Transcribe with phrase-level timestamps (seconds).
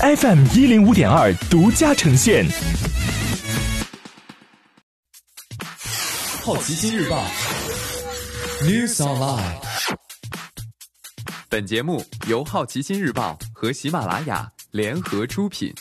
[0.00, 2.46] FM 一零五点二独家呈现。
[6.44, 7.26] 好奇心日报
[8.62, 9.56] ，News Online。
[11.48, 15.74] 本节目由好奇心日报和喜马拉雅联合出品。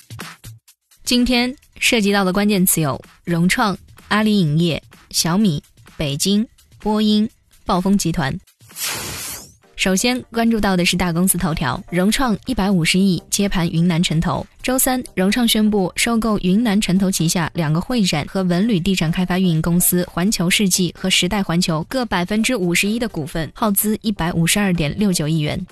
[1.03, 3.77] 今天涉及到的关键词有：融创、
[4.07, 4.81] 阿里影业、
[5.11, 5.61] 小米、
[5.95, 6.45] 北京、
[6.79, 7.29] 波音、
[7.67, 8.35] 暴风集团。
[9.77, 14.43] 首先关注到的是大公司头条，融创一百五十亿接盘云南城投。
[14.63, 25.63] 周三，融创宣布收购云南城投旗下两个会展和文旅地产开发运营公司环球世纪和时代环球各百分之五十一的股份，耗资一百五十二点六九亿元。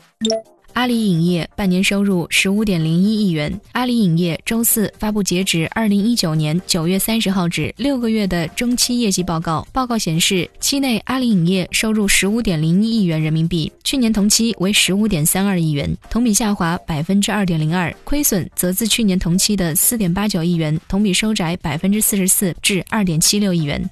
[0.76, 3.62] 阿里影业半年收入十五点零一亿元。
[3.72, 9.66] 阿里影业周四发布截止二零一九年九月三十号止六个月的中期业绩报告。
[9.72, 17.96] 报告显示，期内阿里影业收入十五点零一亿元人民币，去年同期为十五点三二亿元，同比下滑百分之二点零二。
[18.04, 23.90] 亏损则自去年同期的四点八九亿元，同比收窄百分之四十四至二点七六亿元。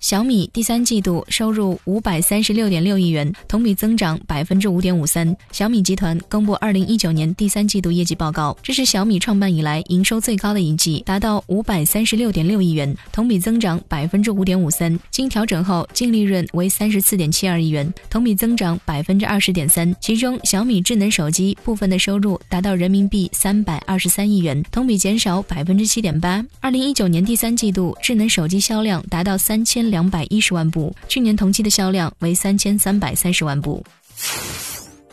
[0.00, 5.36] 小米第三季度收入五百三十六点六亿元，同比增长百分之五点五三。
[5.52, 14.98] 小米集团公布二零一九年第三季度业绩报告，这是小米创办以来营收最高的一季，达到五百三十六点六亿元，同比增长百分之五点五三。
[15.12, 19.94] 经调整后净利润为三十四点七二亿元，同比增长百分之二十点三。
[20.00, 26.44] 其中，小米智能手机部分的收入达到人民币三百二十三亿元，同比减少百分之七点八。
[26.58, 29.38] 二零一九年第三季度智能手机销量达到。
[29.46, 33.84] 三千两百一十万部，去年同期的销量为三千三百三十万部。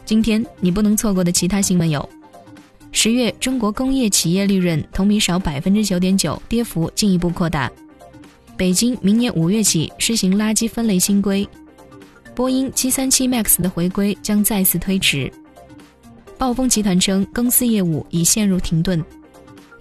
[0.06, 2.08] 今天你不能错过的其他新闻有：
[2.94, 7.70] 十月中国工业企业利润同比少百分之九点九，跌幅进一步扩大；
[8.56, 11.46] 北京明年五月起实行垃圾分类新规；
[12.34, 15.30] 波音七三七 MAX 的回归将再次推迟；
[16.38, 19.04] 暴风集团称公司业务已陷入停顿。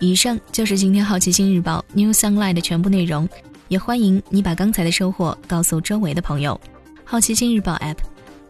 [0.00, 3.28] 以上就是今天好奇心日报 New Sunlight 的全部内容。
[3.70, 6.60] 也欢迎你把刚才的收获告诉周围的朋友。
[7.04, 7.98] 好奇心日报 App，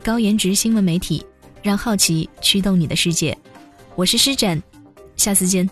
[0.03, 1.25] 高颜值新闻媒体，
[1.63, 3.37] 让好奇驱动你的世界。
[3.97, 4.61] 我是施展，
[5.17, 5.69] 下次见。